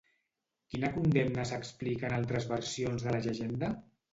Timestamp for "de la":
3.09-3.25